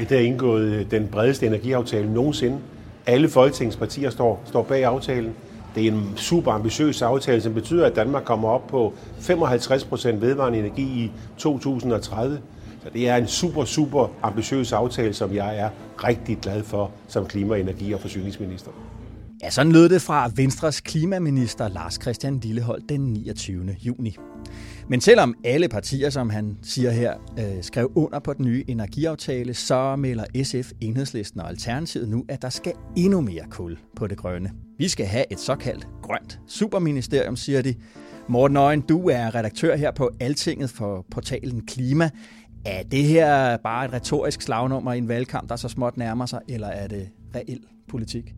[0.00, 2.58] Der er indgået øh, den bredeste energiaftale nogensinde.
[3.06, 5.32] Alle Folketingets partier står, står bag aftalen.
[5.74, 10.20] Det er en super ambitiøs aftale, som betyder, at Danmark kommer op på 55 procent
[10.20, 12.38] vedvarende energi i 2030.
[12.82, 15.68] Så det er en super, super ambitiøs aftale, som jeg er
[16.04, 18.70] rigtig glad for som klima-, energi- og forsyningsminister.
[19.42, 23.76] Ja, sådan lød det fra Venstres klimaminister Lars Christian Lillehold den 29.
[23.82, 24.16] juni.
[24.92, 29.54] Men selvom alle partier, som han siger her, øh, skrev under på den nye energiaftale,
[29.54, 34.18] så melder SF, Enhedslisten og Alternativet nu, at der skal endnu mere kul på det
[34.18, 34.52] grønne.
[34.78, 37.74] Vi skal have et såkaldt grønt superministerium, siger de.
[38.28, 42.10] Morten Øjen, du er redaktør her på Altinget for portalen Klima.
[42.64, 46.40] Er det her bare et retorisk slagnummer i en valgkamp, der så småt nærmer sig,
[46.48, 48.34] eller er det reel politik?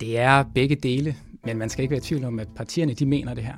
[0.00, 3.06] Det er begge dele, men man skal ikke være i tvivl om, at partierne de
[3.06, 3.54] mener det her.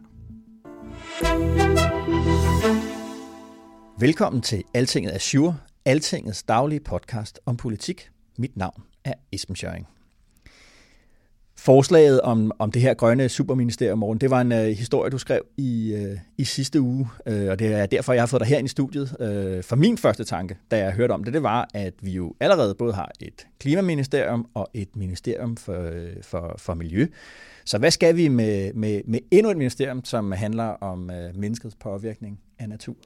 [4.01, 8.11] Velkommen til Altinget Azure, Altingets daglige podcast om politik.
[8.37, 9.87] Mit navn er Esben Schøring.
[11.57, 15.43] Forslaget om, om det her grønne superministerium, morgen, det var en uh, historie, du skrev
[15.57, 18.59] i, uh, i sidste uge, uh, og det er derfor, jeg har fået dig her
[18.59, 19.17] i studiet.
[19.21, 22.35] Uh, for min første tanke, da jeg hørte om det, det var, at vi jo
[22.41, 27.07] allerede både har et klimaministerium og et ministerium for, for, for miljø.
[27.65, 31.75] Så hvad skal vi med, med, med endnu et ministerium, som handler om uh, menneskets
[31.75, 32.97] påvirkning af natur?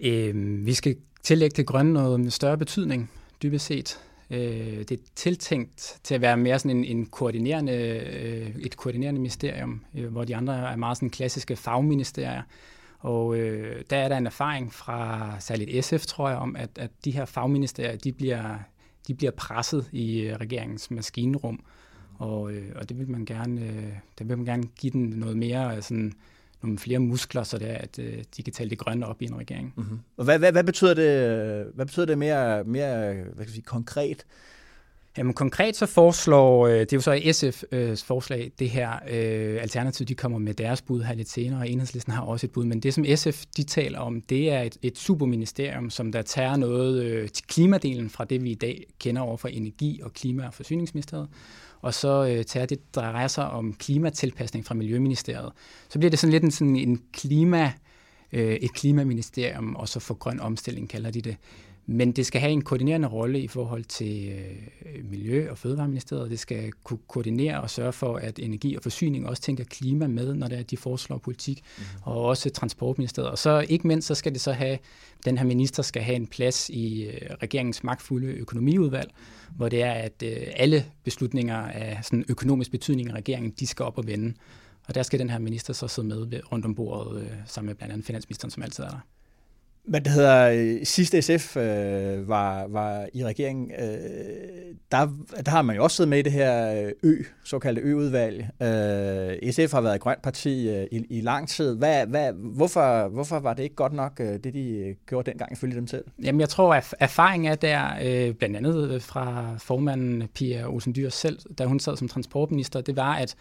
[0.00, 3.10] Øh, vi skal tillægge det grønne noget større betydning,
[3.42, 4.00] dybest set.
[4.30, 9.20] Øh, det er tiltænkt til at være mere sådan en, en koordinerende, øh, et koordinerende
[9.20, 12.42] ministerium, øh, hvor de andre er meget sådan klassiske fagministerier.
[12.98, 16.90] Og øh, der er der en erfaring fra særligt SF, tror jeg, om, at, at
[17.04, 18.58] de her fagministerier, de bliver,
[19.08, 21.60] de bliver presset i øh, regeringens maskinrum.
[22.18, 25.36] Og, øh, og det vil man gerne, øh, det vil man gerne give den noget
[25.36, 26.12] mere sådan,
[26.62, 29.24] nogle flere muskler, så det er, at øh, de kan tale det grønne op i
[29.24, 29.72] en regering.
[29.76, 29.98] Mm-hmm.
[30.16, 33.62] Og hvad, hvad, hvad, betyder det, hvad betyder det mere, mere hvad kan jeg sige,
[33.62, 34.24] konkret?
[35.18, 39.62] Jamen konkret så foreslår, øh, det er jo så SF's øh, forslag, det her øh,
[39.62, 42.64] alternativ, de kommer med deres bud her lidt senere, og enhedslisten har også et bud,
[42.64, 46.56] men det som SF de taler om, det er et, et superministerium, som der tager
[46.56, 50.46] noget øh, til klimadelen fra det, vi i dag kender over for energi- og klima-
[50.46, 51.28] og forsyningsministeriet,
[51.86, 55.52] og så øh, tager det, drejer sig om klimatilpasning fra Miljøministeriet.
[55.88, 57.72] Så bliver det sådan lidt en, sådan en klima,
[58.32, 61.36] øh, et klimaministerium, og så for grøn omstilling kalder de det.
[61.88, 66.30] Men det skal have en koordinerende rolle i forhold til øh, Miljø- og Fødevareministeriet.
[66.30, 70.34] Det skal kunne koordinere og sørge for, at energi og forsyning også tænker klima med,
[70.34, 71.84] når det er, de foreslår politik, mm.
[72.02, 73.30] og også Transportministeriet.
[73.30, 74.78] Og så ikke mindst, så skal det så have,
[75.24, 79.10] den her minister skal have en plads i øh, regeringens magtfulde økonomiudvalg,
[79.56, 83.84] hvor det er, at øh, alle beslutninger af sådan økonomisk betydning i regeringen, de skal
[83.84, 84.34] op og vende.
[84.88, 87.74] Og der skal den her minister så sidde med rundt om bordet, øh, sammen med
[87.74, 89.00] blandt andet finansministeren, som altid er der.
[89.86, 93.86] Hvad det hedder, øh, sidste SF øh, var, var i regeringen, øh,
[94.92, 95.08] der,
[95.46, 98.46] der har man jo også siddet med i det her øh, ø, såkaldte ø-udvalg.
[98.62, 101.76] Øh, SF har været et grønt parti øh, i, i lang tid.
[101.76, 105.52] Hvad, hvad, hvorfor, hvorfor var det ikke godt nok, øh, det de øh, gjorde dengang
[105.52, 106.04] ifølge dem selv?
[106.22, 111.08] Jamen jeg tror, at erfaringen er der, øh, blandt andet fra formanden Pia Olsen Dyr
[111.08, 113.36] selv, da hun sad som transportminister, det var, at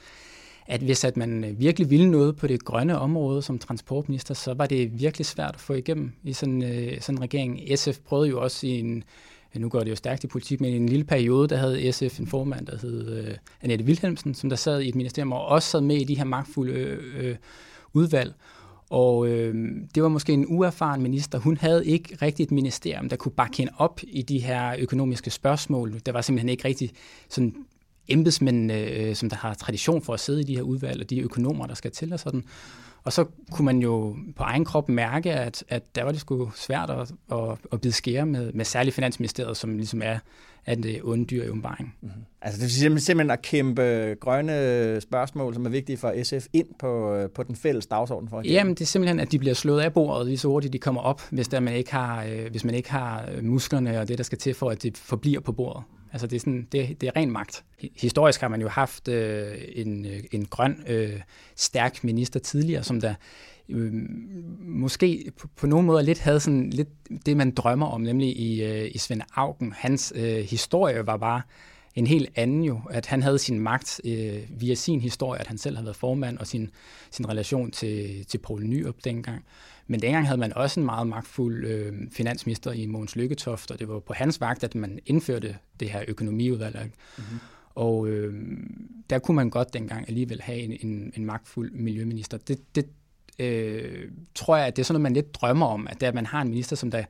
[0.68, 4.54] at hvis at man øh, virkelig ville noget på det grønne område som transportminister, så
[4.54, 7.62] var det virkelig svært at få igennem i sådan, øh, sådan en regering.
[7.76, 9.04] SF prøvede jo også i en,
[9.56, 11.92] øh, nu går det jo stærkt i politik, men i en lille periode, der havde
[11.92, 15.46] SF en formand, der hed øh, Annette Wilhelmsen, som der sad i et ministerium og
[15.46, 17.36] også sad med i de her magtfulde øh, øh,
[17.94, 18.34] udvalg.
[18.90, 19.56] Og øh,
[19.96, 21.40] det var måske en uerfaren minister.
[21.40, 25.30] Hun havde ikke rigtig et ministerium, der kunne bakke hende op i de her økonomiske
[25.30, 26.02] spørgsmål.
[26.06, 26.92] Der var simpelthen ikke rigtig
[27.30, 27.56] sådan
[28.08, 31.20] embedsmændene, øh, som der har tradition for at sidde i de her udvalg, og de
[31.20, 32.44] økonomer, der skal til og sådan.
[33.06, 36.52] Og så kunne man jo på egen krop mærke, at, at der var det sgu
[36.56, 40.20] svært at, at, at bide skære med, med særligt Finansministeriet, som ligesom er,
[40.66, 41.96] er det onde dyr i umbaring.
[42.02, 42.22] Mm-hmm.
[42.42, 47.20] Altså det vil simpelthen at kæmpe grønne spørgsmål, som er vigtige for SF, ind på,
[47.36, 50.28] på den fælles dagsorden for Jamen det er simpelthen, at de bliver slået af bordet
[50.28, 52.92] lige så hurtigt de kommer op, hvis, der man ikke har, øh, hvis man ikke
[52.92, 55.84] har musklerne og det, der skal til for, at det forbliver på bordet.
[56.16, 57.64] Altså det er, sådan, det, det er ren magt.
[57.96, 61.22] Historisk har man jo haft øh, en, øh, en grøn, øh,
[61.56, 63.14] stærk minister tidligere, som der
[63.70, 63.94] øh,
[64.60, 66.90] måske på, på nogen måde lidt havde sådan lidt
[67.26, 69.74] det, man drømmer om, nemlig i, øh, i Svend Augen.
[69.78, 71.42] Hans øh, historie var bare
[71.96, 75.58] en helt anden jo, at han havde sin magt øh, via sin historie, at han
[75.58, 76.70] selv havde været formand, og sin,
[77.12, 79.46] sin relation til, til Poul Nyrup dengang.
[79.88, 83.88] Men dengang havde man også en meget magtfuld øh, finansminister i Mogens Lykketoft, og det
[83.88, 86.76] var på hans vagt, at man indførte det her økonomiudvalg.
[87.18, 87.40] Mm-hmm.
[87.76, 88.34] Og øh,
[89.10, 92.38] der kunne man godt dengang alligevel have en, en, en magtfuld miljøminister.
[92.38, 92.86] Det, det
[93.40, 96.16] øh, tror jeg, at det er sådan noget, man lidt drømmer om, at, det, at
[96.16, 97.04] man har en minister, som der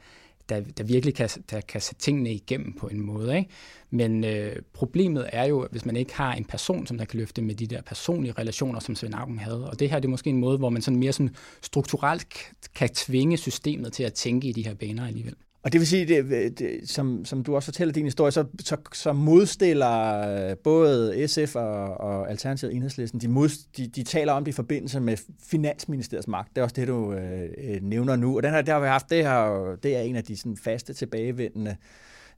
[0.49, 3.37] der, der virkelig kan, der kan sætte tingene igennem på en måde.
[3.37, 3.49] Ikke?
[3.89, 7.41] Men øh, problemet er jo, hvis man ikke har en person, som der kan løfte
[7.41, 9.69] med de der personlige relationer, som Svend Augen havde.
[9.69, 12.27] Og det her det er måske en måde, hvor man sådan mere sådan strukturelt
[12.75, 15.35] kan tvinge systemet til at tænke i de her baner alligevel.
[15.65, 18.45] Og det vil sige, det, øh, det, som, som du også fortæller din historie, så,
[18.59, 20.19] så, så modstiller
[20.49, 24.55] øh, både SF og, og Alternativet Enhedslisten, de, mod, de, de taler om det i
[24.55, 26.49] forbindelse med Finansministeriets magt.
[26.55, 28.35] Det er også det, du øh, øh nævner nu.
[28.35, 30.57] Og den her, det har vi haft, det, her, det er en af de sådan,
[30.57, 31.75] faste tilbagevendende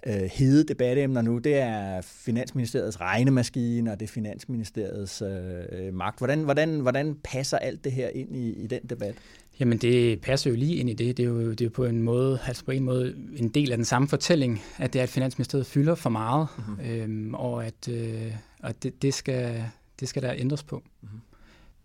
[0.08, 1.38] øh, hede debatemner nu.
[1.38, 5.30] Det er Finansministeriets regnemaskine, og det er Finansministeriets øh,
[5.72, 6.18] øh magt.
[6.18, 9.16] Hvordan, hvordan, hvordan passer alt det her ind i, i den debat?
[9.60, 11.18] Jamen det passer jo lige ind i det.
[11.18, 13.78] Det er jo, det er på en måde, altså på en måde en del af
[13.78, 16.86] den samme fortælling, at det er, at Finansministeriet fylder for meget, mm-hmm.
[16.92, 18.34] øhm, og at, øh,
[18.64, 19.64] og det, det, skal,
[20.00, 20.84] det skal der ændres på.
[21.02, 21.20] Mm-hmm.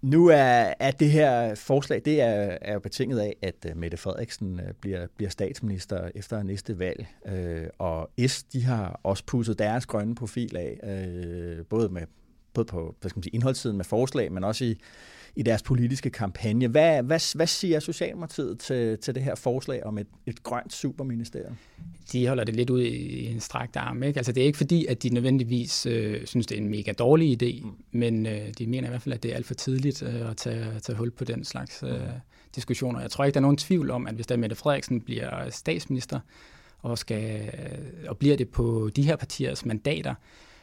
[0.02, 3.96] Nu er, er det her forslag, det er, er jo betinget af, at uh, Mette
[3.96, 7.06] Frederiksen uh, bliver, bliver statsminister efter næste valg.
[7.26, 12.02] Uh, og S, de har også pusset deres grønne profil af, uh, både, med,
[12.54, 14.78] både på hvad skal man sige, indholdssiden med forslag, men også i,
[15.37, 16.69] i deres politiske kampagne.
[16.69, 21.56] Hvad, hvad, hvad siger Socialdemokratiet til, til det her forslag om et, et grønt superministerium?
[22.12, 24.02] De holder det lidt ud i en strakt arm.
[24.02, 24.19] Ikke?
[24.19, 27.43] Altså, det er ikke fordi, at de nødvendigvis øh, synes, det er en mega dårlig
[27.43, 27.73] idé, mm.
[27.93, 30.37] men øh, de mener i hvert fald, at det er alt for tidligt øh, at
[30.37, 31.99] tage, tage hul på den slags øh, mm.
[32.55, 33.00] diskussioner.
[33.00, 36.20] Jeg tror ikke, der er nogen tvivl om, at hvis der Mette Frederiksen bliver statsminister,
[36.82, 37.50] og, skal,
[38.08, 40.14] og bliver det på de her partiers mandater,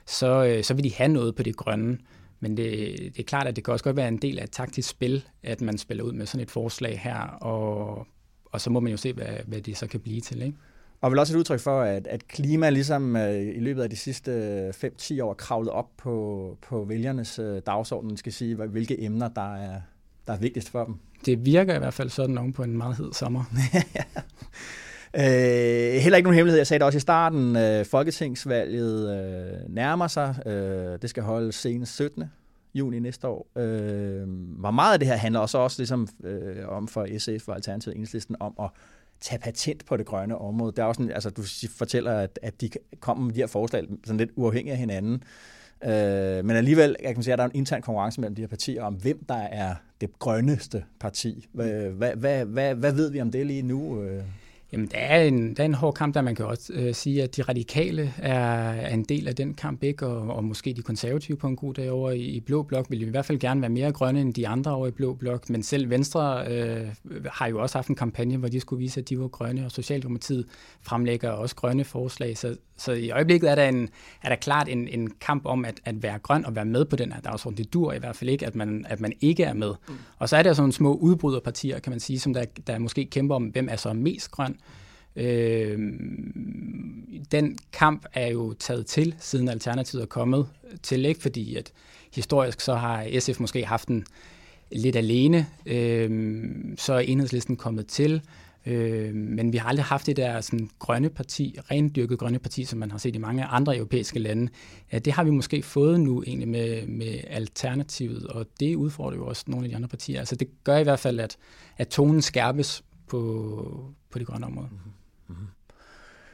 [0.05, 1.97] så, øh, så vil de have noget på det grønne.
[2.39, 4.51] Men det, det er klart, at det kan også godt være en del af et
[4.51, 8.07] taktisk spil, at man spiller ud med sådan et forslag her, og,
[8.45, 10.41] og så må man jo se, hvad, hvad det så kan blive til.
[10.41, 10.57] Ikke?
[11.01, 13.95] Og vel også et udtryk for, at, at klima ligesom øh, i løbet af de
[13.95, 19.55] sidste 5-10 år kravlet op på, på vælgernes øh, dagsorden, skal sige, hvilke emner, der
[19.55, 19.81] er,
[20.27, 20.95] der er vigtigst for dem.
[21.25, 23.43] Det virker i hvert fald sådan nogen på en meget hed sommer.
[25.15, 26.57] Øh, heller ikke nogen hemmelighed.
[26.57, 27.55] Jeg sagde det også i starten.
[27.55, 30.35] Øh, Folketingsvalget øh, nærmer sig.
[30.45, 32.23] Øh, det skal holdes senest 17.
[32.75, 33.47] juni næste år.
[33.55, 34.27] Øh,
[34.59, 37.95] hvor meget af det her handler også, også ligesom, øh, om for SF og Alternativet
[37.95, 38.69] Enhedslisten om at
[39.21, 40.73] tage patent på det grønne område.
[40.75, 41.43] Der er også sådan, altså, du
[41.77, 42.69] fortæller, at, at de
[42.99, 45.23] kommer med de her forslag sådan lidt uafhængigt af hinanden.
[45.83, 48.47] Øh, men alligevel jeg kan sige, at der er en intern konkurrence mellem de her
[48.47, 51.47] partier om, hvem der er det grønneste parti.
[51.53, 54.01] Hvad, hvad, hvad, hvad, hvad ved vi om det lige nu?
[54.01, 54.23] Øh,
[54.71, 57.23] Jamen, der er en, der er en hård kamp, der man kan også øh, sige,
[57.23, 60.07] at de radikale er, er en del af den kamp, ikke?
[60.07, 63.01] Og, og måske de konservative på en god dag over i, i Blå Blok vil
[63.01, 65.63] i hvert fald gerne være mere grønne end de andre over i Blå Blok, men
[65.63, 66.87] selv Venstre øh,
[67.25, 69.71] har jo også haft en kampagne, hvor de skulle vise, at de var grønne, og
[69.71, 70.45] Socialdemokratiet
[70.81, 73.89] fremlægger også grønne forslag, så, så i øjeblikket er der, en,
[74.23, 76.95] er der klart en, en kamp om at, at være grøn og være med på
[76.95, 77.57] den her dagsorden.
[77.57, 79.73] Det dur i hvert fald ikke, at man, at man ikke er med.
[79.87, 79.93] Mm.
[80.17, 83.05] Og så er der sådan nogle små udbryderpartier, kan man sige, som der, der måske
[83.05, 84.55] kæmper om, hvem er så mest grøn.
[85.15, 85.79] Øh,
[87.31, 90.47] den kamp er jo taget til, siden Alternativet er kommet
[90.83, 91.21] til, ikke?
[91.21, 91.71] fordi at
[92.15, 94.05] historisk så har SF måske haft den
[94.71, 96.39] lidt alene, øh,
[96.77, 98.21] så er enhedslisten kommet til,
[98.65, 102.79] øh, men vi har aldrig haft det der sådan, grønne parti, rendyrket grønne parti, som
[102.79, 104.51] man har set i mange andre europæiske lande.
[104.93, 109.27] Ja, det har vi måske fået nu egentlig med, med Alternativet, og det udfordrer jo
[109.27, 110.19] også nogle af de andre partier.
[110.19, 111.37] Altså det gør i hvert fald, at,
[111.77, 114.69] at tonen skærpes på, på de grønne områder.
[114.69, 114.91] Mm-hmm.
[115.27, 115.47] Mm-hmm.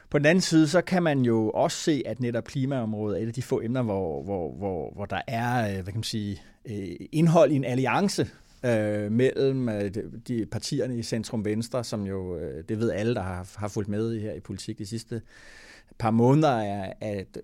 [0.09, 3.27] På den anden side, så kan man jo også se, at netop klimaområdet er et
[3.27, 6.41] af de få emner, hvor, hvor, hvor, hvor der er øh, hvad kan man sige,
[6.65, 8.27] øh, indhold i en alliance
[8.65, 9.91] øh, mellem øh,
[10.27, 13.89] de partierne i Centrum Venstre, som jo, øh, det ved alle, der har, har fulgt
[13.89, 15.21] med her i politik de sidste
[15.99, 17.37] par måneder, er, at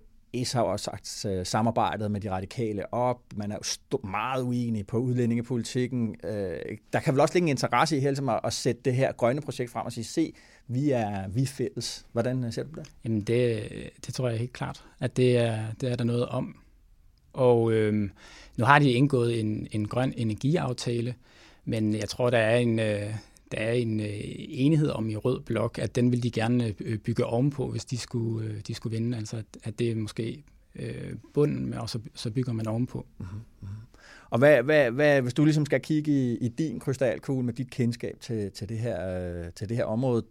[0.44, 3.20] S har også sagt uh, samarbejdet med de radikale op.
[3.36, 3.56] Man er
[3.92, 6.16] jo meget uenig på udlændingepolitikken.
[6.24, 6.58] Øh,
[6.92, 9.40] der kan vel også ligge en interesse i hele at, at sætte det her grønne
[9.40, 10.32] projekt frem og sige, se,
[10.68, 12.06] vi er, vi er fælles.
[12.12, 12.90] Hvordan øh, ser du det?
[13.04, 13.62] Jamen det,
[14.06, 16.56] det tror jeg helt klart, at det er, det er der noget om.
[17.32, 18.10] Og øhm,
[18.56, 21.14] nu har de indgået en, en grøn energiaftale,
[21.64, 23.14] men jeg tror, der er en, øh,
[23.52, 26.98] der er en øh, enighed om i rød blok, at den vil de gerne øh,
[26.98, 29.16] bygge ovenpå, hvis de skulle, øh, de skulle vinde.
[29.16, 30.44] Altså, at, at det er måske
[30.76, 33.06] øh, bunden, og så, så bygger man ovenpå.
[33.18, 33.68] Mm-hmm.
[34.30, 37.70] Og hvad, hvad, hvad, hvis du ligesom skal kigge i, i din krystalkugle med dit
[37.70, 40.24] kendskab til, til, det her, øh, til det her område,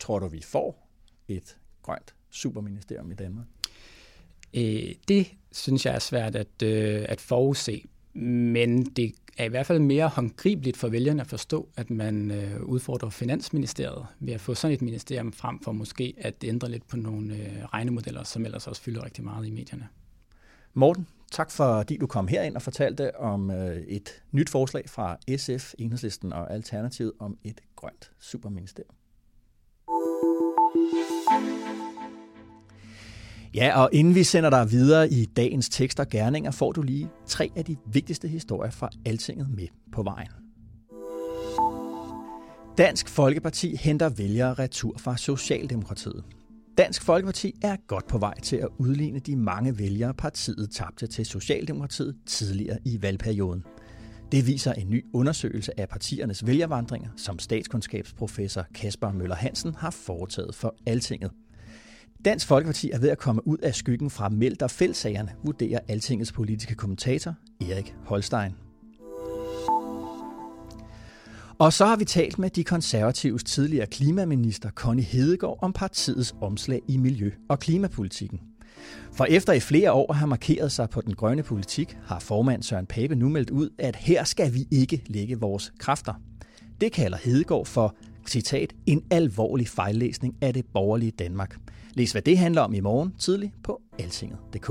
[0.00, 0.88] tror du, vi får
[1.28, 3.46] et grønt superministerium i Danmark?
[4.54, 7.84] Øh, det synes jeg er svært at, øh, at forudse,
[8.14, 12.62] men det er i hvert fald mere håndgribeligt for vælgerne at forstå, at man øh,
[12.62, 16.96] udfordrer Finansministeriet ved at få sådan et ministerium frem for måske at ændre lidt på
[16.96, 19.88] nogle øh, regnemodeller, som ellers også fylder rigtig meget i medierne.
[20.74, 25.74] Morten, tak fordi du kom herind og fortalte om øh, et nyt forslag fra SF,
[25.78, 28.94] Enhedslisten og Alternativet om et grønt superministerium.
[33.54, 37.08] Ja, og inden vi sender dig videre i dagens tekst og gerninger, får du lige
[37.26, 40.28] tre af de vigtigste historier fra Altinget med på vejen.
[42.78, 46.24] Dansk Folkeparti henter vælgere retur fra Socialdemokratiet.
[46.78, 51.26] Dansk Folkeparti er godt på vej til at udligne de mange vælgere, partiet tabte til
[51.26, 53.64] Socialdemokratiet tidligere i valgperioden.
[54.32, 60.54] Det viser en ny undersøgelse af partiernes vælgervandringer, som statskundskabsprofessor Kasper Møller Hansen har foretaget
[60.54, 61.30] for Altinget.
[62.24, 66.32] Dansk Folkeparti er ved at komme ud af skyggen fra Meldt og fældsagerne, vurderer Altingets
[66.32, 68.52] politiske kommentator Erik Holstein.
[71.58, 76.80] Og så har vi talt med de konservatives tidligere klimaminister Connie Hedegaard om partiets omslag
[76.88, 78.40] i miljø- og klimapolitikken.
[79.12, 82.86] For efter i flere år har markeret sig på den grønne politik, har formand Søren
[82.86, 86.14] Pape nu meldt ud, at her skal vi ikke lægge vores kræfter.
[86.80, 87.96] Det kalder Hedegaard for,
[88.28, 91.63] citat, en alvorlig fejllæsning af det borgerlige Danmark.
[91.94, 94.70] Læs hvad det handler om i morgen tidlig på altinget.dk.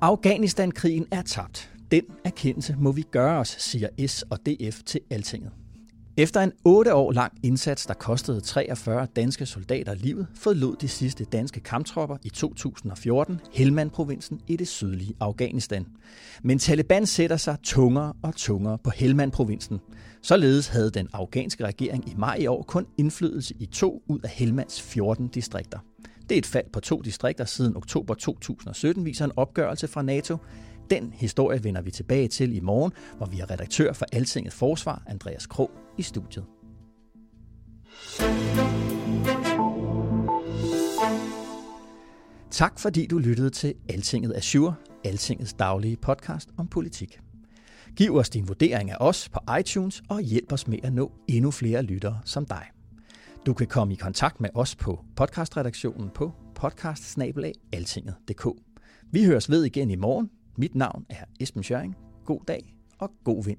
[0.00, 1.72] Afghanistan-krigen er tabt.
[1.90, 5.50] Den erkendelse må vi gøre os, siger S og DF til Altinget.
[6.16, 11.24] Efter en 8 år lang indsats, der kostede 43 danske soldater livet, forlod de sidste
[11.24, 15.86] danske kamptropper i 2014 Helmand-provinsen i det sydlige Afghanistan.
[16.42, 19.80] Men Taliban sætter sig tungere og tungere på Helmand-provinsen.
[20.22, 24.30] Således havde den afghanske regering i maj i år kun indflydelse i to ud af
[24.30, 25.78] Helmands 14 distrikter.
[26.28, 30.36] Det er et fald på to distrikter siden oktober 2017, viser en opgørelse fra NATO.
[30.90, 35.02] Den historie vender vi tilbage til i morgen, hvor vi har redaktør for Altinget Forsvar,
[35.06, 36.44] Andreas Krog, i studiet.
[42.50, 44.74] Tak fordi du lyttede til Altinget Azure,
[45.04, 47.20] Altingets daglige podcast om politik.
[47.96, 51.50] Giv os din vurdering af os på iTunes og hjælp os med at nå endnu
[51.50, 52.66] flere lyttere som dig.
[53.46, 58.46] Du kan komme i kontakt med os på podcastredaktionen på podcastsnabelagaltinget.dk.
[59.12, 60.30] Vi høres ved igen i morgen.
[60.56, 61.96] Mit navn er Esben Schøring.
[62.24, 63.58] God dag og god vind.